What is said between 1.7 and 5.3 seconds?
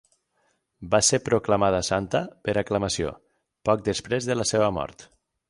santa per aclamació, poc després de la seva mort.